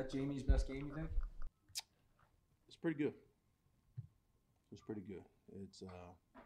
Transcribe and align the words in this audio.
Was 0.00 0.10
that 0.10 0.18
Jamie's 0.18 0.42
best 0.42 0.66
game, 0.66 0.86
you 0.88 0.94
think? 0.94 1.08
It's 2.66 2.76
pretty 2.76 2.96
good. 2.96 3.12
It's 4.72 4.80
pretty 4.80 5.02
good. 5.02 5.24
It's 5.62 5.82
uh, 5.82 6.40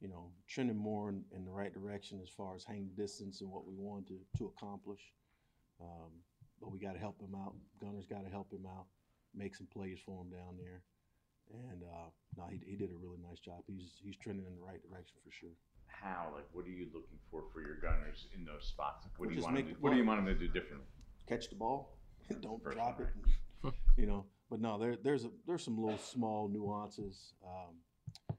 you 0.00 0.06
know 0.06 0.30
trending 0.46 0.76
more 0.76 1.08
in, 1.08 1.24
in 1.34 1.44
the 1.44 1.50
right 1.50 1.74
direction 1.74 2.20
as 2.22 2.28
far 2.28 2.54
as 2.54 2.62
hang 2.62 2.90
distance 2.96 3.40
and 3.40 3.50
what 3.50 3.66
we 3.66 3.74
wanted 3.74 4.06
to, 4.06 4.38
to 4.38 4.52
accomplish. 4.56 5.00
Um, 5.80 6.14
but 6.60 6.70
we 6.70 6.78
got 6.78 6.92
to 6.92 7.00
help 7.00 7.20
him 7.20 7.34
out. 7.34 7.56
Gunner's 7.80 8.06
got 8.06 8.22
to 8.22 8.30
help 8.30 8.52
him 8.52 8.66
out, 8.66 8.86
make 9.34 9.56
some 9.56 9.66
plays 9.66 9.98
for 10.06 10.22
him 10.22 10.30
down 10.30 10.54
there. 10.56 10.82
And 11.50 11.82
uh, 11.82 12.10
no, 12.38 12.46
he, 12.48 12.60
he 12.64 12.76
did 12.76 12.90
a 12.90 12.96
really 13.02 13.18
nice 13.28 13.40
job. 13.40 13.64
He's 13.66 13.98
he's 14.00 14.16
trending 14.16 14.46
in 14.46 14.54
the 14.54 14.62
right 14.64 14.80
direction 14.88 15.18
for 15.24 15.32
sure. 15.32 15.56
How? 15.88 16.30
Like, 16.32 16.46
what 16.52 16.64
are 16.66 16.70
you 16.70 16.86
looking 16.94 17.18
for 17.32 17.42
for 17.52 17.62
your 17.62 17.80
gunners 17.82 18.28
in 18.32 18.44
those 18.44 18.68
spots? 18.68 19.06
Like, 19.06 19.18
what 19.18 19.26
Well, 19.26 19.30
do 19.30 19.34
you 19.34 19.40
just 19.40 19.44
want? 19.50 19.56
Them 19.56 19.64
make 19.64 19.74
to, 19.74 19.80
the 19.80 19.82
what 19.82 19.90
do 19.90 19.96
you 19.96 20.06
want 20.06 20.24
them 20.24 20.32
to 20.32 20.38
do 20.38 20.46
differently? 20.46 20.86
Catch 21.26 21.50
the 21.50 21.56
ball, 21.56 21.98
don't 22.40 22.62
First 22.62 22.76
drop 22.76 23.00
one, 23.00 23.08
it. 23.64 23.74
you 23.96 24.06
know, 24.06 24.24
but 24.50 24.60
no, 24.60 24.78
there 24.78 24.96
there's 25.02 25.24
a, 25.24 25.30
there's 25.46 25.64
some 25.64 25.80
little 25.80 25.98
small 25.98 26.48
nuances 26.48 27.34
um, 27.44 28.36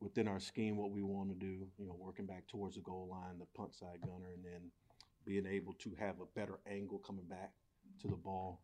within 0.00 0.28
our 0.28 0.40
scheme. 0.40 0.76
What 0.76 0.90
we 0.90 1.02
want 1.02 1.28
to 1.30 1.34
do, 1.34 1.66
you 1.78 1.86
know, 1.86 1.96
working 1.98 2.26
back 2.26 2.46
towards 2.48 2.76
the 2.76 2.82
goal 2.82 3.08
line, 3.10 3.38
the 3.38 3.46
punt 3.56 3.74
side 3.74 4.00
gunner, 4.02 4.32
and 4.34 4.44
then 4.44 4.70
being 5.24 5.46
able 5.46 5.72
to 5.74 5.94
have 5.98 6.16
a 6.20 6.26
better 6.34 6.58
angle 6.70 6.98
coming 6.98 7.24
back 7.26 7.52
to 8.00 8.08
the 8.08 8.16
ball, 8.16 8.60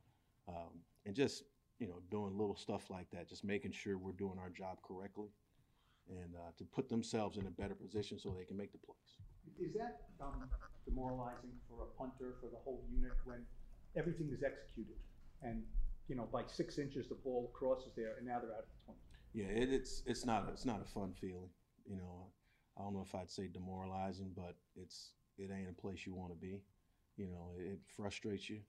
um, 0.48 0.80
and 1.06 1.14
just 1.14 1.44
you 1.78 1.86
know 1.86 2.00
doing 2.10 2.36
little 2.36 2.56
stuff 2.56 2.90
like 2.90 3.08
that, 3.10 3.28
just 3.28 3.44
making 3.44 3.72
sure 3.72 3.98
we're 3.98 4.12
doing 4.12 4.38
our 4.38 4.50
job 4.50 4.78
correctly, 4.86 5.28
and 6.08 6.34
uh, 6.34 6.50
to 6.56 6.64
put 6.64 6.88
themselves 6.88 7.36
in 7.36 7.46
a 7.46 7.50
better 7.50 7.74
position 7.74 8.18
so 8.18 8.34
they 8.36 8.44
can 8.44 8.56
make 8.56 8.72
the 8.72 8.78
plays. 8.78 8.96
Is 9.60 9.74
that 9.74 10.02
um, 10.20 10.44
demoralizing 10.84 11.52
for 11.68 11.84
a 11.84 11.98
punter, 11.98 12.36
for 12.40 12.48
the 12.48 12.58
whole 12.64 12.82
unit, 12.92 13.12
when 13.24 13.44
everything 13.96 14.30
is 14.32 14.42
executed? 14.42 14.96
And, 15.42 15.62
you 16.08 16.16
know, 16.16 16.28
by 16.32 16.42
six 16.46 16.78
inches, 16.78 17.08
the 17.08 17.14
ball 17.14 17.50
crosses 17.54 17.92
there, 17.96 18.14
and 18.18 18.26
now 18.26 18.38
they're 18.40 18.52
out 18.52 18.66
of 18.66 18.72
the 18.86 18.92
20. 18.92 18.98
Yeah, 19.34 19.62
it, 19.62 19.72
it's 19.72 20.02
it's 20.06 20.24
not 20.24 20.48
a, 20.48 20.52
it's 20.52 20.64
not 20.64 20.80
a 20.80 20.88
fun 20.88 21.12
feeling. 21.20 21.50
You 21.86 21.96
know, 21.96 22.32
I 22.78 22.82
don't 22.82 22.94
know 22.94 23.04
if 23.06 23.14
I'd 23.14 23.30
say 23.30 23.46
demoralizing, 23.46 24.32
but 24.34 24.56
it's 24.74 25.12
it 25.36 25.50
ain't 25.52 25.68
a 25.68 25.80
place 25.80 26.06
you 26.06 26.14
want 26.14 26.32
to 26.32 26.38
be. 26.40 26.60
You 27.16 27.28
know, 27.28 27.52
it, 27.58 27.76
it 27.76 27.80
frustrates 27.94 28.48
you, 28.48 28.60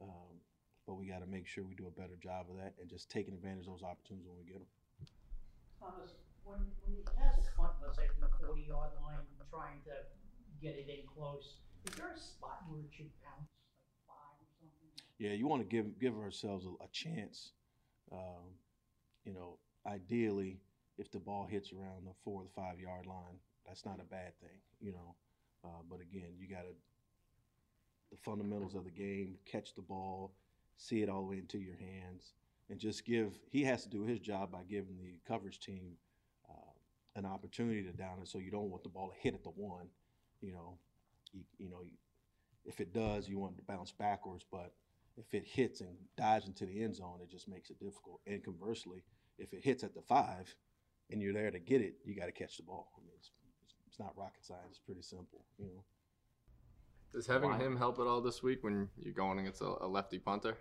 um, 0.00 0.38
but 0.86 0.94
we 0.94 1.06
got 1.06 1.20
to 1.20 1.26
make 1.26 1.46
sure 1.46 1.64
we 1.64 1.74
do 1.74 1.88
a 1.88 2.00
better 2.00 2.16
job 2.22 2.46
of 2.50 2.56
that 2.56 2.74
and 2.80 2.88
just 2.88 3.10
taking 3.10 3.34
advantage 3.34 3.66
of 3.66 3.74
those 3.74 3.82
opportunities 3.82 4.28
when 4.28 4.38
we 4.38 4.46
get 4.46 4.60
them. 4.62 4.70
Thomas, 5.80 6.14
when, 6.44 6.58
when 6.86 6.94
he 6.94 7.02
has 7.18 7.34
a 7.42 7.44
punt, 7.58 7.74
let's 7.82 7.98
say 7.98 8.06
from 8.06 8.22
the 8.22 8.32
forty 8.38 8.62
yard 8.62 8.94
line, 9.02 9.26
trying 9.50 9.80
to 9.88 9.96
get 10.60 10.76
it 10.76 10.86
in 10.86 11.02
close, 11.08 11.58
is 11.88 11.94
there 11.96 12.12
a 12.12 12.18
spot 12.18 12.62
where 12.68 12.84
it 12.84 12.92
should 12.92 13.10
bounce, 13.24 13.48
like 13.50 14.06
five 14.06 14.36
or 14.38 14.46
something? 14.60 14.92
Yeah, 15.18 15.32
you 15.32 15.46
want 15.46 15.62
to 15.62 15.68
give 15.68 15.98
give 15.98 16.16
ourselves 16.16 16.64
a, 16.66 16.84
a 16.84 16.88
chance. 16.92 17.52
Um, 18.12 18.54
you 19.24 19.32
know, 19.32 19.58
ideally, 19.86 20.60
if 20.96 21.10
the 21.10 21.18
ball 21.18 21.46
hits 21.48 21.72
around 21.72 22.06
the 22.06 22.12
four 22.24 22.42
or 22.42 22.44
the 22.44 22.50
five 22.50 22.78
yard 22.78 23.06
line, 23.06 23.38
that's 23.66 23.84
not 23.84 24.00
a 24.00 24.04
bad 24.04 24.38
thing. 24.40 24.58
You 24.80 24.92
know, 24.92 25.14
uh, 25.64 25.82
but 25.90 26.00
again, 26.00 26.30
you 26.38 26.48
got 26.48 26.62
to 26.62 26.74
the 28.10 28.16
fundamentals 28.16 28.74
of 28.74 28.84
the 28.84 28.90
game, 28.90 29.36
catch 29.44 29.74
the 29.74 29.82
ball, 29.82 30.32
see 30.76 31.02
it 31.02 31.08
all 31.08 31.22
the 31.22 31.26
way 31.26 31.38
into 31.38 31.58
your 31.58 31.76
hands, 31.76 32.32
and 32.70 32.78
just 32.78 33.04
give. 33.04 33.38
He 33.50 33.64
has 33.64 33.82
to 33.82 33.88
do 33.88 34.04
his 34.04 34.20
job 34.20 34.52
by 34.52 34.62
giving 34.68 34.96
the 34.98 35.18
coverage 35.26 35.58
team 35.58 35.92
uh, 36.48 36.72
an 37.16 37.26
opportunity 37.26 37.82
to 37.82 37.92
down 37.92 38.18
it. 38.22 38.28
So 38.28 38.38
you 38.38 38.50
don't 38.50 38.70
want 38.70 38.82
the 38.84 38.88
ball 38.88 39.08
to 39.08 39.14
hit 39.20 39.34
at 39.34 39.42
the 39.42 39.50
one. 39.50 39.88
You 40.40 40.52
know, 40.52 40.78
you, 41.32 41.40
you 41.58 41.68
know, 41.68 41.82
if 42.64 42.80
it 42.80 42.94
does, 42.94 43.28
you 43.28 43.38
want 43.38 43.54
it 43.54 43.58
to 43.58 43.64
bounce 43.64 43.90
backwards, 43.92 44.44
but 44.50 44.72
if 45.18 45.34
it 45.34 45.44
hits 45.46 45.80
and 45.80 45.90
dives 46.16 46.46
into 46.46 46.64
the 46.64 46.82
end 46.82 46.94
zone, 46.96 47.18
it 47.22 47.30
just 47.30 47.48
makes 47.48 47.70
it 47.70 47.80
difficult. 47.80 48.20
And 48.26 48.42
conversely, 48.42 49.02
if 49.38 49.52
it 49.52 49.64
hits 49.64 49.82
at 49.82 49.94
the 49.94 50.02
five 50.02 50.54
and 51.10 51.20
you're 51.20 51.32
there 51.32 51.50
to 51.50 51.58
get 51.58 51.80
it, 51.80 51.94
you 52.04 52.14
got 52.14 52.26
to 52.26 52.32
catch 52.32 52.56
the 52.56 52.62
ball. 52.62 52.92
I 52.96 53.00
mean, 53.00 53.12
it's, 53.16 53.30
it's 53.88 53.98
not 53.98 54.16
rocket 54.16 54.44
science. 54.44 54.64
It's 54.70 54.78
pretty 54.78 55.02
simple, 55.02 55.44
you 55.58 55.66
know. 55.66 55.84
Does 57.12 57.26
having 57.26 57.50
Why? 57.50 57.58
him 57.58 57.76
help 57.76 57.98
at 57.98 58.06
all 58.06 58.20
this 58.20 58.42
week 58.42 58.62
when 58.62 58.88
you're 58.96 59.14
going 59.14 59.38
against 59.40 59.62
a, 59.62 59.74
a 59.80 59.88
lefty 59.88 60.18
punter? 60.18 60.56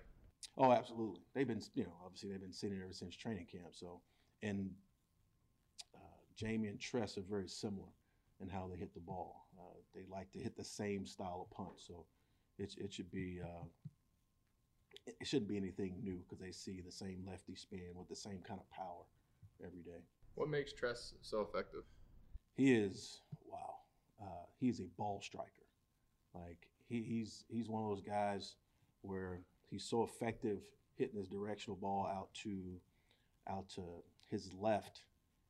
Oh, 0.57 0.71
absolutely. 0.71 1.21
They've 1.35 1.47
been, 1.47 1.61
you 1.75 1.83
know, 1.83 1.93
obviously 2.03 2.31
they've 2.31 2.41
been 2.41 2.53
sitting 2.53 2.77
it 2.77 2.83
ever 2.83 2.93
since 2.93 3.15
training 3.15 3.47
camp. 3.51 3.73
So, 3.73 4.01
and 4.41 4.71
uh, 5.93 6.19
Jamie 6.35 6.69
and 6.69 6.79
Tress 6.79 7.17
are 7.17 7.23
very 7.29 7.49
similar 7.49 7.89
in 8.39 8.47
how 8.47 8.69
they 8.71 8.77
hit 8.77 8.93
the 8.93 9.01
ball. 9.01 9.47
Uh, 9.59 9.75
they 9.93 10.03
like 10.09 10.31
to 10.31 10.39
hit 10.39 10.55
the 10.55 10.63
same 10.63 11.05
style 11.05 11.47
of 11.49 11.55
punt. 11.55 11.79
So, 11.85 12.05
it 12.57 12.73
it 12.77 12.93
should 12.93 13.11
be 13.11 13.39
uh, 13.43 13.65
it 15.05 15.25
shouldn't 15.25 15.49
be 15.49 15.57
anything 15.57 15.95
new 16.03 16.17
because 16.17 16.39
they 16.39 16.51
see 16.51 16.81
the 16.85 16.91
same 16.91 17.23
lefty 17.27 17.55
spin 17.55 17.93
with 17.95 18.09
the 18.09 18.15
same 18.15 18.39
kind 18.47 18.59
of 18.59 18.69
power 18.71 19.05
every 19.63 19.81
day. 19.81 20.03
What 20.35 20.49
makes 20.49 20.73
Tress 20.73 21.13
so 21.21 21.41
effective? 21.41 21.83
He 22.55 22.73
is 22.73 23.21
wow. 23.49 23.75
Uh, 24.21 24.45
he's 24.59 24.79
a 24.79 24.89
ball 24.97 25.21
striker. 25.21 25.51
Like 26.33 26.67
he, 26.87 27.01
he's 27.01 27.43
he's 27.47 27.69
one 27.69 27.83
of 27.83 27.89
those 27.89 28.01
guys 28.01 28.55
where 29.01 29.41
he's 29.69 29.83
so 29.83 30.03
effective 30.03 30.59
hitting 30.95 31.17
his 31.17 31.27
directional 31.27 31.77
ball 31.77 32.07
out 32.07 32.33
to 32.43 32.79
out 33.49 33.69
to 33.69 33.81
his 34.29 34.51
left, 34.53 35.01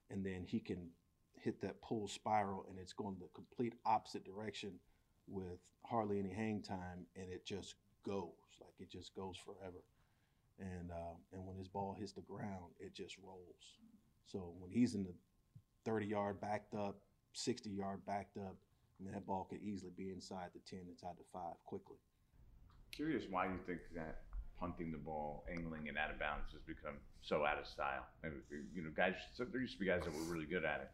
and 0.10 0.26
then 0.26 0.46
he 0.46 0.60
can 0.60 0.90
hit 1.34 1.62
that 1.62 1.82
pull 1.82 2.08
spiral, 2.08 2.66
and 2.70 2.78
it's 2.78 2.94
going 2.94 3.16
the 3.20 3.28
complete 3.34 3.74
opposite 3.86 4.26
direction 4.26 4.72
with 5.28 5.60
hardly 5.86 6.20
any 6.20 6.34
hang 6.34 6.62
time, 6.62 7.06
and 7.16 7.32
it 7.32 7.46
just 7.46 7.76
goes 8.08 8.32
like 8.62 8.74
it 8.80 8.90
just 8.90 9.14
goes 9.16 9.36
forever. 9.38 9.84
And 10.60 10.92
uh, 10.92 11.16
and 11.34 11.46
when 11.46 11.58
his 11.58 11.68
ball 11.68 11.96
hits 12.00 12.14
the 12.14 12.22
ground, 12.22 12.72
it 12.80 12.96
just 12.96 13.16
rolls. 13.24 13.78
So 14.26 14.54
when 14.60 14.72
he's 14.72 14.96
in 14.96 15.04
the 15.04 15.14
30 15.86 16.08
yard 16.08 16.42
backed 16.42 16.74
up, 16.74 16.98
60 17.34 17.70
yard 17.70 18.00
backed 18.08 18.38
up, 18.38 18.56
and 19.00 19.14
that 19.14 19.26
ball 19.26 19.48
could 19.50 19.62
easily 19.62 19.92
be 19.96 20.10
inside 20.10 20.50
the 20.54 20.60
10, 20.68 20.80
inside 20.90 21.14
the 21.18 21.24
5 21.32 21.42
quickly. 21.66 21.98
Curious 22.92 23.24
why 23.30 23.46
you 23.46 23.60
think 23.68 23.80
that 23.96 24.22
punting 24.60 24.92
the 24.92 24.98
ball, 24.98 25.46
angling 25.52 25.86
it 25.86 25.96
out 25.98 26.10
of 26.10 26.20
bounds 26.20 26.52
has 26.52 26.62
become 26.62 26.96
so 27.22 27.46
out 27.46 27.60
of 27.60 27.68
style. 27.68 28.08
You 28.74 28.82
know, 28.82 28.90
guys. 28.96 29.14
There 29.38 29.62
used 29.62 29.74
to 29.74 29.80
be 29.80 29.86
guys 29.86 30.04
that 30.06 30.14
were 30.14 30.34
really 30.34 30.46
good 30.46 30.66
at 30.66 30.82
it. 30.82 30.90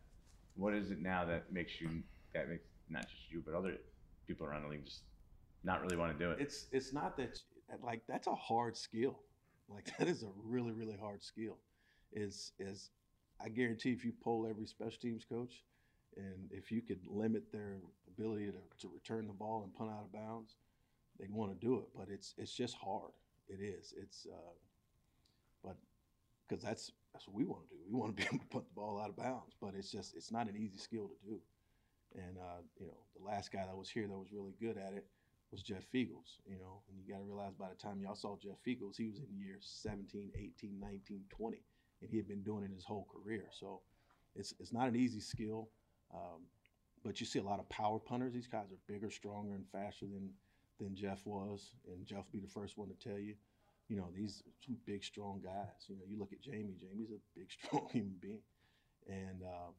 What 0.56 0.74
is 0.74 0.92
it 0.92 1.02
now 1.02 1.24
that 1.26 1.52
makes 1.52 1.80
you 1.80 1.90
that 2.34 2.50
makes 2.50 2.66
not 2.90 3.04
just 3.04 3.32
you 3.32 3.42
but 3.46 3.54
other 3.54 3.78
people 4.28 4.46
around 4.46 4.64
the 4.64 4.70
league 4.70 4.86
just 4.86 5.02
not 5.64 5.82
really 5.82 5.98
want 5.98 6.18
to 6.18 6.24
do 6.24 6.32
it? 6.32 6.40
It's 6.40 6.68
it's 6.72 6.94
not 6.94 7.18
that 7.18 7.40
like 7.82 8.02
that's 8.08 8.28
a 8.28 8.36
hard 8.36 8.76
skill. 8.78 9.20
Like 9.70 9.90
that 9.98 10.08
is 10.08 10.24
a 10.24 10.30
really 10.44 10.72
really 10.72 10.98
hard 11.00 11.24
skill. 11.24 11.58
Is 12.12 12.52
is 12.60 12.92
I 13.44 13.50
guarantee 13.50 13.92
if 13.92 14.06
you 14.06 14.14
poll 14.22 14.48
every 14.50 14.68
special 14.68 15.00
teams 15.02 15.26
coach, 15.26 15.64
and 16.18 16.50
if 16.52 16.72
you 16.72 16.82
could 16.82 17.00
limit 17.08 17.52
their 17.52 17.78
ability 18.08 18.48
to, 18.48 18.54
to 18.82 18.94
return 18.94 19.28
the 19.28 19.34
ball 19.34 19.64
and 19.64 19.74
punt 19.74 19.92
out 19.92 20.04
of 20.04 20.14
bounds, 20.14 20.56
they'd 21.20 21.34
want 21.34 21.52
to 21.60 21.66
do 21.66 21.78
it. 21.78 21.88
But 21.96 22.08
it's 22.10 22.34
it's 22.38 22.54
just 22.54 22.76
hard. 22.76 23.12
It 23.48 23.62
is. 23.62 23.94
It's 23.98 24.28
uh, 24.32 24.54
but 25.64 25.78
because 26.48 26.64
that's 26.64 26.92
that's 27.14 27.28
what 27.28 27.36
we 27.36 27.46
want 27.46 27.64
to 27.70 27.76
do. 27.76 27.82
We 27.90 28.00
want 28.00 28.16
to 28.16 28.22
be 28.22 28.28
able 28.32 28.40
to 28.40 28.50
put 28.50 28.66
the 28.68 28.74
ball 28.76 29.00
out 29.02 29.10
of 29.10 29.18
bounds. 29.18 29.56
But 29.62 29.74
it's 29.78 29.92
just 29.92 30.16
it's 30.16 30.32
not 30.32 30.48
an 30.48 30.58
easy 30.58 30.78
skill 30.78 31.08
to 31.08 31.30
do. 31.30 31.40
And 32.16 32.38
uh, 32.38 32.62
you 32.80 32.88
know, 32.88 32.98
the 33.18 33.26
last 33.26 33.52
guy 33.52 33.66
that 33.66 33.76
was 33.76 33.90
here 33.90 34.08
that 34.08 34.18
was 34.18 34.32
really 34.32 34.54
good 34.62 34.78
at 34.78 34.94
it 34.94 35.06
was 35.54 35.62
Jeff 35.62 35.86
Feagles, 35.94 36.42
you 36.48 36.58
know, 36.58 36.82
and 36.90 36.98
you 36.98 37.14
got 37.14 37.20
to 37.20 37.26
realize 37.26 37.54
by 37.54 37.70
the 37.70 37.76
time 37.76 38.02
y'all 38.02 38.16
saw 38.16 38.36
Jeff 38.42 38.58
Feagles, 38.68 38.98
he 38.98 39.06
was 39.08 39.20
in 39.20 39.28
year 39.38 39.60
17, 39.62 40.32
18, 40.36 40.80
19, 40.80 41.22
20, 41.30 41.62
and 42.02 42.10
he 42.10 42.18
had 42.18 42.28
been 42.28 42.42
doing 42.42 42.64
it 42.64 42.72
his 42.74 42.84
whole 42.84 43.08
career. 43.14 43.46
So 43.52 43.82
it's 44.36 44.54
it's 44.60 44.74
not 44.74 44.88
an 44.88 44.96
easy 44.96 45.20
skill, 45.20 45.70
um, 46.14 46.42
but 47.06 47.20
you 47.20 47.28
see 47.28 47.38
a 47.38 47.44
lot 47.44 47.60
of 47.60 47.70
power 47.70 48.00
punters. 48.00 48.34
These 48.34 48.48
guys 48.48 48.72
are 48.72 48.92
bigger, 48.92 49.12
stronger, 49.12 49.54
and 49.54 49.66
faster 49.72 50.08
than 50.08 50.32
than 50.80 50.96
Jeff 50.96 51.22
was, 51.24 51.72
and 51.88 52.04
Jeff 52.06 52.30
be 52.32 52.40
the 52.40 52.48
first 52.48 52.78
one 52.78 52.90
to 52.90 52.96
tell 52.96 53.20
you. 53.20 53.36
You 53.90 53.98
know, 53.98 54.08
these 54.16 54.42
some 54.66 54.78
big, 54.88 55.04
strong 55.04 55.40
guys. 55.44 55.86
You 55.88 55.96
know, 55.98 56.02
you 56.10 56.18
look 56.18 56.34
at 56.34 56.42
Jamie. 56.42 56.76
Jamie's 56.80 57.12
a 57.12 57.22
big, 57.38 57.52
strong 57.64 57.88
human 57.92 58.16
being, 58.20 58.42
and 59.08 59.44
uh, 59.44 59.70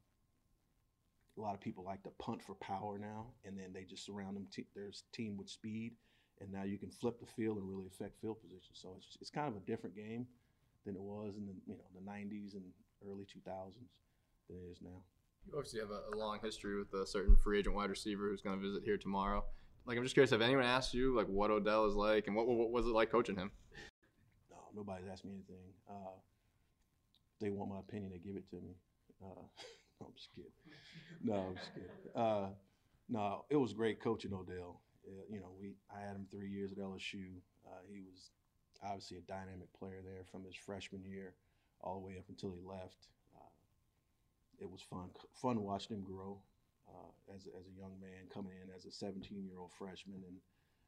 a 1.36 1.40
lot 1.40 1.54
of 1.54 1.60
people 1.60 1.84
like 1.84 2.02
to 2.04 2.10
punt 2.18 2.42
for 2.42 2.54
power 2.54 2.98
now, 2.98 3.26
and 3.44 3.58
then 3.58 3.72
they 3.72 3.84
just 3.84 4.06
surround 4.06 4.36
them 4.36 4.46
te- 4.52 4.66
their 4.74 4.90
team 5.12 5.36
with 5.36 5.48
speed, 5.48 5.92
and 6.40 6.52
now 6.52 6.62
you 6.62 6.78
can 6.78 6.90
flip 6.90 7.18
the 7.20 7.26
field 7.26 7.58
and 7.58 7.68
really 7.68 7.86
affect 7.86 8.20
field 8.20 8.40
position. 8.40 8.74
So 8.74 8.94
it's 8.96 9.16
it's 9.20 9.30
kind 9.30 9.48
of 9.48 9.56
a 9.56 9.66
different 9.66 9.96
game 9.96 10.26
than 10.86 10.94
it 10.94 11.02
was 11.02 11.36
in 11.36 11.46
the 11.46 11.54
you 11.66 11.76
know 11.76 11.84
the 11.94 12.00
'90s 12.00 12.54
and 12.54 12.64
early 13.06 13.24
2000s 13.24 13.74
than 14.48 14.56
it 14.56 14.70
is 14.70 14.78
now. 14.82 15.02
You 15.46 15.54
obviously 15.56 15.80
have 15.80 15.90
a, 15.90 16.14
a 16.14 16.16
long 16.16 16.38
history 16.42 16.78
with 16.78 16.92
a 16.94 17.06
certain 17.06 17.36
free 17.36 17.58
agent 17.58 17.74
wide 17.74 17.90
receiver 17.90 18.28
who's 18.28 18.40
going 18.40 18.58
to 18.58 18.66
visit 18.66 18.82
here 18.84 18.96
tomorrow. 18.96 19.44
Like, 19.86 19.98
I'm 19.98 20.02
just 20.02 20.14
curious, 20.14 20.30
have 20.30 20.40
anyone 20.40 20.64
asked 20.64 20.94
you 20.94 21.14
like 21.14 21.26
what 21.26 21.50
Odell 21.50 21.84
is 21.84 21.94
like, 21.94 22.26
and 22.26 22.34
what, 22.34 22.46
what 22.46 22.70
was 22.70 22.86
it 22.86 22.90
like 22.90 23.10
coaching 23.10 23.36
him? 23.36 23.50
No, 24.50 24.56
nobody's 24.74 25.06
asked 25.12 25.26
me 25.26 25.32
anything. 25.32 25.74
Uh, 25.88 26.16
they 27.40 27.50
want 27.50 27.70
my 27.70 27.80
opinion, 27.80 28.10
they 28.10 28.18
give 28.18 28.36
it 28.36 28.48
to 28.50 28.56
me. 28.56 28.76
Uh, 29.22 29.42
no, 30.00 30.06
I'm 30.06 30.14
just 30.14 30.30
kidding. 30.34 30.50
No, 31.22 31.34
I'm 31.34 31.56
just 31.56 31.74
kidding. 31.74 31.90
Uh, 32.14 32.48
no, 33.08 33.44
it 33.50 33.56
was 33.56 33.72
great 33.72 34.00
coaching 34.00 34.32
Odell. 34.32 34.80
Uh, 35.06 35.24
you 35.28 35.40
know, 35.40 35.52
we 35.60 35.74
I 35.94 36.00
had 36.00 36.16
him 36.16 36.26
three 36.30 36.48
years 36.50 36.72
at 36.72 36.78
LSU. 36.78 37.40
Uh, 37.66 37.80
he 37.90 38.00
was 38.00 38.30
obviously 38.82 39.18
a 39.18 39.20
dynamic 39.30 39.72
player 39.78 40.00
there 40.04 40.24
from 40.30 40.44
his 40.44 40.56
freshman 40.56 41.04
year 41.04 41.34
all 41.80 42.00
the 42.00 42.06
way 42.06 42.16
up 42.18 42.24
until 42.28 42.52
he 42.52 42.60
left. 42.64 43.08
Uh, 43.36 43.52
it 44.58 44.70
was 44.70 44.80
fun, 44.82 45.10
fun 45.34 45.62
watching 45.62 45.96
him 45.96 46.04
grow 46.04 46.38
uh, 46.88 47.34
as, 47.34 47.46
as 47.58 47.66
a 47.66 47.78
young 47.78 47.92
man 48.00 48.28
coming 48.32 48.52
in 48.62 48.74
as 48.74 48.84
a 48.84 48.92
17 48.92 49.44
year 49.44 49.58
old 49.58 49.72
freshman 49.72 50.22
and, 50.26 50.36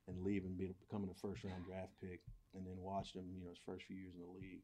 and 0.08 0.24
leaving, 0.24 0.56
becoming 0.56 1.10
a 1.10 1.14
first 1.14 1.44
round 1.44 1.64
draft 1.64 1.92
pick, 2.00 2.20
and 2.54 2.66
then 2.66 2.76
watching 2.78 3.20
him, 3.20 3.28
you 3.36 3.44
know, 3.44 3.50
his 3.50 3.64
first 3.64 3.84
few 3.84 3.96
years 3.96 4.14
in 4.14 4.20
the 4.20 4.32
league. 4.32 4.62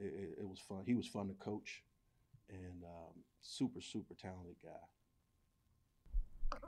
It, 0.00 0.38
it 0.40 0.48
was 0.48 0.58
fun. 0.58 0.82
He 0.86 0.94
was 0.94 1.06
fun 1.06 1.28
to 1.28 1.34
coach 1.34 1.82
and 2.52 2.84
um, 2.84 3.14
super, 3.40 3.80
super 3.80 4.14
talented 4.14 4.56
guy. 4.62 4.82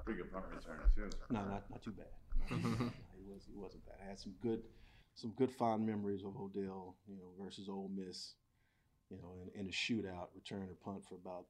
Pretty 0.05 0.23
good 0.23 0.33
punt 0.33 0.45
returner 0.51 0.95
too. 0.95 1.11
No, 1.31 1.41
not, 1.45 1.71
not 1.71 1.83
too 1.83 1.93
bad. 1.93 2.07
No, 2.51 2.57
he 3.17 3.23
was 3.33 3.43
he 3.47 3.55
wasn't 3.55 3.85
bad. 3.87 3.97
I 4.05 4.09
had 4.09 4.19
some 4.19 4.35
good 4.43 4.63
some 5.15 5.31
good 5.37 5.51
fond 5.51 5.87
memories 5.87 6.25
of 6.25 6.37
Odell, 6.37 6.97
you 7.07 7.17
know, 7.17 7.31
versus 7.39 7.69
Ole 7.69 7.91
Miss, 7.95 8.35
you 9.11 9.19
know, 9.19 9.35
in, 9.43 9.61
in 9.61 9.67
a 9.69 9.71
shootout, 9.73 10.29
return 10.35 10.69
a 10.71 10.85
punt 10.85 11.05
for 11.09 11.15
about 11.17 11.45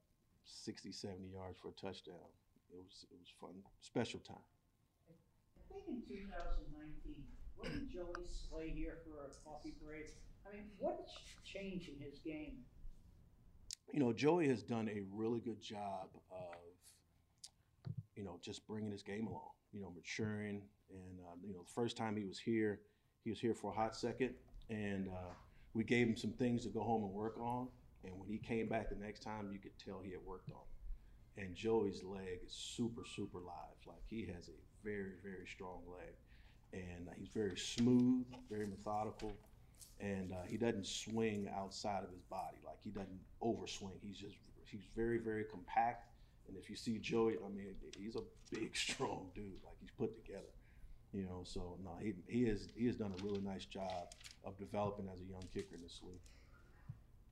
60, 0.44 0.92
70 0.92 1.28
yards 1.32 1.58
for 1.60 1.68
a 1.68 1.72
touchdown. 1.72 2.28
It 2.70 2.76
was 2.76 3.06
it 3.10 3.16
was 3.18 3.28
fun, 3.40 3.62
special 3.80 4.20
time. 4.20 4.44
I 5.58 5.62
think 5.72 5.84
in 5.88 6.02
two 6.08 6.24
thousand 6.32 6.64
nineteen, 6.76 7.24
wasn't 7.56 7.90
Joey 7.92 8.24
Slye 8.28 8.72
here 8.74 8.98
for 9.04 9.24
a 9.24 9.30
coffee 9.44 9.74
break? 9.82 10.12
I 10.48 10.52
mean, 10.54 10.64
what's 10.78 11.12
changed 11.44 11.88
in 11.88 12.00
his 12.00 12.18
game? 12.18 12.64
You 13.92 14.00
know, 14.00 14.12
Joey 14.12 14.48
has 14.48 14.62
done 14.62 14.88
a 14.88 15.02
really 15.14 15.40
good 15.40 15.60
job 15.60 16.08
of, 16.30 16.56
you 18.16 18.24
know, 18.24 18.38
just 18.42 18.66
bringing 18.66 18.90
his 18.90 19.02
game 19.02 19.26
along, 19.26 19.50
you 19.72 19.82
know, 19.82 19.92
maturing. 19.94 20.62
And, 20.90 21.20
uh, 21.20 21.34
you 21.46 21.52
know, 21.52 21.62
the 21.62 21.72
first 21.74 21.96
time 21.96 22.16
he 22.16 22.24
was 22.24 22.38
here, 22.38 22.80
he 23.22 23.30
was 23.30 23.38
here 23.38 23.54
for 23.54 23.70
a 23.70 23.74
hot 23.74 23.94
second. 23.94 24.30
And 24.70 25.08
uh, 25.08 25.34
we 25.74 25.84
gave 25.84 26.06
him 26.06 26.16
some 26.16 26.32
things 26.32 26.62
to 26.62 26.70
go 26.70 26.80
home 26.80 27.04
and 27.04 27.12
work 27.12 27.38
on. 27.38 27.68
And 28.04 28.18
when 28.18 28.28
he 28.28 28.38
came 28.38 28.66
back 28.66 28.88
the 28.88 28.96
next 28.96 29.20
time, 29.20 29.50
you 29.52 29.58
could 29.58 29.78
tell 29.78 30.00
he 30.02 30.12
had 30.12 30.24
worked 30.24 30.50
on. 30.50 30.62
And 31.36 31.54
Joey's 31.54 32.02
leg 32.02 32.40
is 32.46 32.52
super, 32.52 33.02
super 33.14 33.38
live. 33.38 33.76
Like 33.86 34.02
he 34.08 34.26
has 34.34 34.48
a 34.48 34.84
very, 34.84 35.12
very 35.22 35.46
strong 35.46 35.80
leg. 35.90 36.14
And 36.72 37.08
uh, 37.08 37.12
he's 37.18 37.28
very 37.28 37.58
smooth, 37.58 38.24
very 38.50 38.66
methodical 38.66 39.32
and 40.00 40.32
uh, 40.32 40.44
he 40.46 40.56
doesn't 40.56 40.86
swing 40.86 41.48
outside 41.56 42.02
of 42.02 42.10
his 42.10 42.22
body. 42.22 42.58
Like 42.64 42.78
he 42.82 42.90
doesn't 42.90 43.20
overswing. 43.42 43.98
He's 44.02 44.18
just 44.18 44.36
he's 44.64 44.82
very 44.96 45.18
very 45.18 45.44
compact. 45.44 46.08
And 46.48 46.56
if 46.56 46.68
you 46.68 46.76
see 46.76 46.98
Joey, 46.98 47.36
I 47.44 47.48
mean, 47.48 47.74
he's 47.96 48.16
a 48.16 48.22
big, 48.50 48.76
strong 48.76 49.30
dude. 49.34 49.60
Like 49.64 49.76
he's 49.80 49.90
put 49.90 50.14
together. 50.24 50.52
You 51.12 51.24
know, 51.24 51.42
so 51.44 51.76
no, 51.84 51.90
he 52.00 52.14
he 52.26 52.44
is 52.44 52.68
he 52.74 52.86
has 52.86 52.96
done 52.96 53.12
a 53.18 53.22
really 53.22 53.40
nice 53.40 53.64
job 53.66 54.14
of 54.44 54.58
developing 54.58 55.08
as 55.12 55.20
a 55.20 55.24
young 55.24 55.44
kicker 55.52 55.74
in 55.74 55.82
this 55.82 56.00
league. 56.02 56.20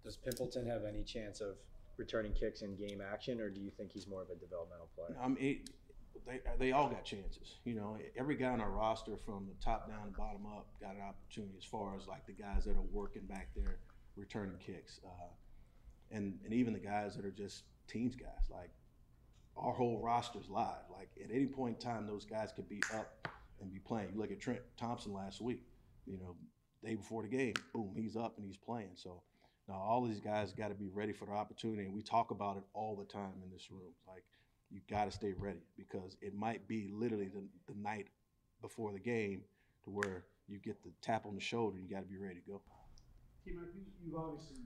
Does 0.04 0.16
Pimpleton 0.16 0.66
have 0.66 0.84
any 0.84 1.02
chance 1.02 1.40
of 1.40 1.56
returning 1.96 2.32
kicks 2.32 2.62
in 2.62 2.76
game 2.76 3.00
action, 3.00 3.40
or 3.40 3.50
do 3.50 3.60
you 3.60 3.70
think 3.70 3.92
he's 3.92 4.06
more 4.06 4.22
of 4.22 4.30
a 4.30 4.34
developmental 4.34 4.88
player? 4.96 5.16
I 5.22 5.28
mean, 5.28 5.36
it, 5.40 5.70
they 6.26 6.40
they 6.58 6.72
all 6.72 6.88
got 6.88 7.04
chances. 7.04 7.58
You 7.64 7.74
know, 7.74 7.96
every 8.16 8.36
guy 8.36 8.46
on 8.48 8.60
our 8.60 8.70
roster, 8.70 9.16
from 9.16 9.46
the 9.48 9.64
top 9.64 9.88
down 9.88 10.06
to 10.06 10.12
bottom 10.12 10.46
up, 10.46 10.66
got 10.80 10.94
an 10.94 11.02
opportunity. 11.02 11.54
As 11.58 11.64
far 11.64 11.96
as 11.96 12.06
like 12.06 12.26
the 12.26 12.32
guys 12.32 12.64
that 12.64 12.76
are 12.76 12.88
working 12.92 13.22
back 13.26 13.48
there, 13.54 13.78
returning 14.16 14.56
kicks, 14.58 15.00
uh, 15.04 15.28
and 16.10 16.38
and 16.44 16.52
even 16.52 16.72
the 16.72 16.78
guys 16.78 17.16
that 17.16 17.24
are 17.24 17.30
just 17.30 17.64
teams 17.88 18.14
guys. 18.14 18.48
Like 18.50 18.70
our 19.56 19.72
whole 19.72 20.00
roster's 20.02 20.48
live. 20.48 20.84
Like 20.90 21.10
at 21.22 21.34
any 21.34 21.46
point 21.46 21.76
in 21.76 21.80
time, 21.80 22.06
those 22.06 22.24
guys 22.24 22.52
could 22.54 22.68
be 22.68 22.82
up 22.94 23.28
and 23.60 23.72
be 23.72 23.78
playing. 23.78 24.10
You 24.14 24.20
look 24.20 24.30
at 24.30 24.40
Trent 24.40 24.60
Thompson 24.78 25.12
last 25.12 25.40
week. 25.40 25.62
You 26.06 26.18
know, 26.18 26.36
day 26.82 26.94
before 26.94 27.22
the 27.22 27.28
game, 27.28 27.54
boom, 27.72 27.92
he's 27.94 28.16
up 28.16 28.36
and 28.36 28.46
he's 28.46 28.56
playing. 28.56 28.92
So. 28.94 29.22
Now, 29.68 29.76
all 29.76 30.04
these 30.04 30.18
guys 30.18 30.52
got 30.52 30.68
to 30.68 30.74
be 30.74 30.88
ready 30.88 31.12
for 31.12 31.26
the 31.26 31.32
opportunity, 31.32 31.84
and 31.84 31.94
we 31.94 32.02
talk 32.02 32.32
about 32.32 32.56
it 32.56 32.64
all 32.74 32.96
the 32.96 33.04
time 33.04 33.34
in 33.44 33.52
this 33.52 33.70
room. 33.70 33.92
Like, 34.08 34.24
you 34.70 34.80
got 34.88 35.06
to 35.06 35.10
stay 35.10 35.32
ready 35.32 35.62
because 35.76 36.16
it 36.20 36.34
might 36.34 36.66
be 36.68 36.88
literally 36.92 37.28
the, 37.28 37.42
the 37.72 37.78
night 37.80 38.06
before 38.62 38.92
the 38.92 38.98
game 38.98 39.42
to 39.84 39.90
where 39.90 40.24
you 40.48 40.58
get 40.58 40.82
the 40.82 40.90
tap 41.02 41.26
on 41.26 41.34
the 41.34 41.40
shoulder. 41.40 41.78
You 41.78 41.88
got 41.88 42.02
to 42.02 42.08
be 42.08 42.16
ready 42.16 42.36
to 42.36 42.50
go. 42.52 42.60
You, 43.44 43.60
you've 44.04 44.16
obviously 44.16 44.58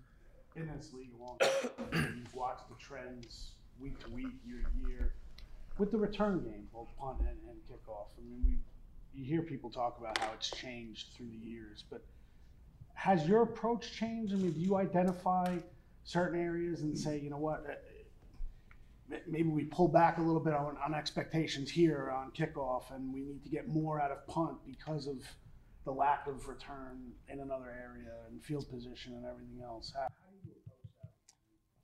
been 0.55 0.69
in 0.69 0.77
this 0.77 0.93
league 0.93 1.11
a 1.19 1.23
long 1.23 1.39
time. 1.39 2.17
You've 2.19 2.35
watched 2.35 2.69
the 2.69 2.75
trends 2.77 3.53
week 3.79 3.99
to 4.05 4.11
week, 4.11 4.33
year 4.47 4.62
to 4.62 4.89
year. 4.89 5.15
With 5.79 5.91
the 5.91 5.99
return 5.99 6.41
game, 6.41 6.69
both 6.73 6.89
punt 6.99 7.19
and, 7.21 7.29
and 7.29 7.59
kickoff, 7.69 8.06
I 8.19 8.23
mean, 8.25 8.43
we 8.47 8.59
you 9.15 9.25
hear 9.25 9.43
people 9.43 9.71
talk 9.71 9.99
about 9.99 10.19
how 10.19 10.33
it's 10.35 10.51
changed 10.51 11.09
through 11.17 11.29
the 11.29 11.47
years, 11.47 11.85
but 11.89 12.05
has 12.95 13.27
your 13.27 13.43
approach 13.43 13.93
changed? 13.93 14.32
I 14.32 14.37
mean, 14.37 14.53
do 14.53 14.61
you 14.61 14.77
identify 14.77 15.56
certain 16.05 16.41
areas 16.41 16.81
and 16.82 16.99
say, 16.99 17.19
you 17.20 17.31
know 17.31 17.39
what, 17.39 17.65
maybe 19.27 19.49
we 19.49 19.65
pull 19.65 19.89
back 19.89 20.19
a 20.19 20.23
little 20.23 20.41
bit 20.41 20.55
on, 20.55 20.77
on 20.84 20.94
expectations 20.94 21.70
here 21.70 22.11
on 22.11 22.31
kickoff, 22.32 22.94
and 22.94 23.13
we 23.13 23.20
need 23.20 23.43
to 23.43 23.49
get 23.49 23.69
more 23.69 24.01
out 24.01 24.11
of 24.11 24.27
punt 24.27 24.58
because 24.67 25.06
of 25.06 25.19
the 25.84 25.93
lack 25.93 26.27
of 26.27 26.49
return 26.49 27.13
in 27.29 27.41
another 27.41 27.70
area 27.70 28.13
and 28.29 28.43
field 28.43 28.69
position 28.70 29.15
and 29.15 29.27
everything 29.27 29.61
else. 29.63 29.93
How? 29.94 30.06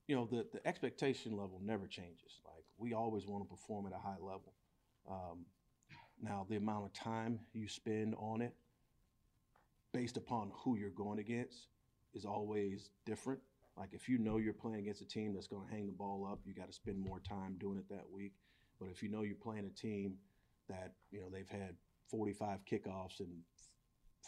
You 0.06 0.16
know, 0.16 0.28
the, 0.30 0.46
the 0.52 0.66
expectation 0.66 1.32
level 1.32 1.60
never 1.62 1.86
changes. 1.86 2.40
Like, 2.44 2.64
we 2.78 2.94
always 2.94 3.26
want 3.26 3.44
to 3.44 3.48
perform 3.48 3.86
at 3.86 3.92
a 3.92 3.98
high 3.98 4.18
level. 4.20 4.54
Um, 5.08 5.44
now, 6.22 6.46
the 6.48 6.56
amount 6.56 6.86
of 6.86 6.92
time 6.92 7.40
you 7.52 7.68
spend 7.68 8.14
on 8.18 8.42
it, 8.42 8.54
based 9.92 10.16
upon 10.16 10.50
who 10.64 10.76
you're 10.76 10.90
going 10.90 11.18
against, 11.18 11.68
is 12.14 12.24
always 12.24 12.90
different. 13.06 13.40
Like 13.80 13.94
if 13.94 14.10
you 14.10 14.18
know 14.18 14.36
you're 14.36 14.52
playing 14.52 14.80
against 14.80 15.00
a 15.00 15.06
team 15.06 15.32
that's 15.32 15.46
going 15.46 15.66
to 15.66 15.72
hang 15.72 15.86
the 15.86 15.92
ball 15.92 16.28
up, 16.30 16.40
you 16.44 16.52
got 16.52 16.66
to 16.66 16.72
spend 16.72 16.98
more 17.00 17.18
time 17.18 17.56
doing 17.58 17.78
it 17.78 17.88
that 17.88 18.04
week. 18.12 18.34
But 18.78 18.90
if 18.90 19.02
you 19.02 19.08
know 19.08 19.22
you're 19.22 19.34
playing 19.34 19.64
a 19.64 19.70
team 19.80 20.16
that 20.68 20.92
you 21.10 21.18
know 21.18 21.30
they've 21.32 21.48
had 21.48 21.76
45 22.10 22.58
kickoffs 22.70 23.20
and 23.20 23.40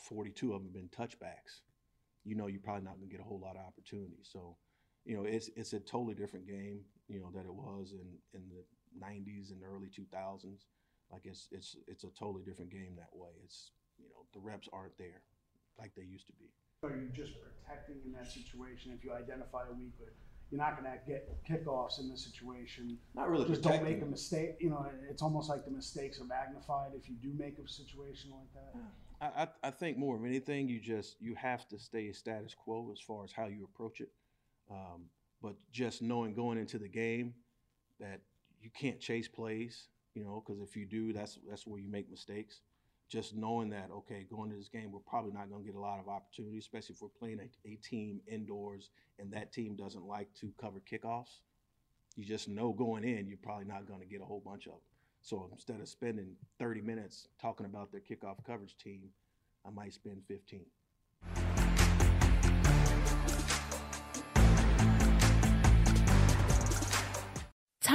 42 0.09 0.55
of 0.55 0.63
them 0.63 0.69
have 0.69 0.73
been 0.73 0.89
touchbacks, 0.89 1.61
you 2.25 2.35
know 2.35 2.47
you're 2.47 2.63
probably 2.63 2.85
not 2.85 2.97
going 2.97 3.11
to 3.11 3.15
get 3.15 3.21
a 3.21 3.29
whole 3.29 3.41
lot 3.41 3.57
of 3.57 3.67
opportunities. 3.67 4.31
So, 4.33 4.57
you 5.05 5.17
know 5.17 5.25
it's 5.25 5.51
it's 5.55 5.75
a 5.75 5.81
totally 5.81 6.15
different 6.15 6.47
game, 6.47 6.81
you 7.09 7.21
know, 7.21 7.31
that 7.35 7.45
it 7.45 7.53
was 7.55 7.93
in 7.93 8.09
in 8.33 8.49
the 8.49 8.65
90s 9.07 9.51
and 9.51 9.61
early 9.63 9.89
2000s. 9.89 10.65
Like 11.13 11.27
it's 11.27 11.49
it's 11.53 11.77
it's 11.87 12.05
a 12.05 12.11
totally 12.19 12.43
different 12.43 12.71
game 12.71 12.95
that 12.97 13.13
way. 13.13 13.33
It's 13.45 13.73
you 13.99 14.07
know 14.09 14.25
the 14.33 14.41
reps 14.41 14.71
aren't 14.73 14.97
there 14.97 15.21
like 15.79 15.93
they 15.95 16.05
used 16.05 16.27
to 16.29 16.33
be. 16.33 16.49
Are 16.85 16.91
you 16.91 17.09
just 17.15 17.33
protecting 17.41 17.97
in 18.05 18.13
that 18.13 18.27
situation 18.31 18.93
if 18.97 19.05
you 19.05 19.13
identify 19.13 19.63
a 19.71 19.73
weak, 19.73 19.93
but 20.01 20.09
you're 20.51 20.61
not 20.61 20.77
going 20.77 20.91
to 20.93 20.99
get 21.07 21.29
kickoffs 21.49 22.01
in 22.01 22.11
this 22.11 22.25
situation? 22.25 22.99
Not 23.15 23.31
really 23.31 23.47
Just 23.47 23.63
don't 23.63 23.75
protecting. 23.75 23.95
make 24.01 24.03
a 24.03 24.11
mistake. 24.11 24.57
You 24.59 24.71
know, 24.71 24.85
it's 25.09 25.23
almost 25.23 25.49
like 25.49 25.65
the 25.65 25.71
mistakes 25.71 26.21
are 26.21 26.25
magnified 26.25 26.91
if 26.97 27.09
you 27.09 27.15
do 27.23 27.33
make 27.39 27.57
a 27.65 27.69
situation 27.69 28.33
like 28.33 28.53
that. 28.53 28.75
I, 29.21 29.43
I, 29.45 29.69
I 29.69 29.71
think 29.71 29.97
more 29.97 30.17
of 30.17 30.25
anything, 30.25 30.69
you 30.69 30.81
just 30.81 31.17
you 31.21 31.37
have 31.37 31.69
to 31.69 31.79
stay 31.79 32.11
status 32.11 32.53
quo 32.53 32.91
as 32.93 32.99
far 33.01 33.23
as 33.23 33.31
how 33.31 33.47
you 33.47 33.63
approach 33.63 34.01
it. 34.01 34.11
Um, 34.69 35.05
but 35.41 35.55
just 35.71 36.03
knowing 36.03 36.35
going 36.35 36.59
into 36.59 36.79
the 36.79 36.89
game 36.89 37.35
that 38.01 38.21
you 38.61 38.71
can't 38.77 38.99
chase 38.99 39.29
plays, 39.29 39.87
you 40.15 40.25
know, 40.25 40.43
because 40.45 40.61
if 40.61 40.77
you 40.77 40.85
do, 40.85 41.13
that's 41.13 41.39
that's 41.49 41.65
where 41.65 41.81
you 41.81 41.89
make 41.89 42.11
mistakes. 42.11 42.61
Just 43.13 43.37
knowing 43.37 43.69
that, 43.69 43.91
okay, 43.93 44.27
going 44.31 44.49
to 44.49 44.57
this 44.57 44.71
game, 44.71 44.91
we're 44.91 44.99
probably 45.01 45.33
not 45.33 45.51
going 45.51 45.63
to 45.63 45.67
get 45.67 45.77
a 45.77 45.81
lot 45.81 46.01
of 46.01 46.09
opportunities, 46.09 46.65
especially 46.65 46.95
if 46.95 47.03
we're 47.03 47.09
playing 47.09 47.41
a, 47.41 47.69
a 47.69 47.77
team 47.77 48.21
indoors 48.27 48.89
and 49.19 49.31
that 49.31 49.53
team 49.53 49.77
doesn't 49.77 50.07
like 50.07 50.33
to 50.41 50.51
cover 50.59 50.81
kickoffs. 50.91 51.41
You 52.17 52.25
just 52.25 52.49
know 52.49 52.73
going 52.73 53.05
in, 53.05 53.29
you're 53.29 53.37
probably 53.43 53.67
not 53.67 53.87
going 53.87 54.01
to 54.01 54.07
get 54.07 54.23
a 54.23 54.25
whole 54.25 54.43
bunch 54.45 54.65
of 54.65 54.73
them. 54.73 54.81
So 55.21 55.47
instead 55.53 55.79
of 55.81 55.89
spending 55.89 56.37
30 56.59 56.81
minutes 56.81 57.29
talking 57.39 57.67
about 57.67 57.93
their 57.93 58.01
kickoff 58.01 58.43
coverage 58.47 58.77
team, 58.79 59.11
I 59.67 59.71
might 59.71 59.93
spend 59.93 60.23
15. 60.27 60.65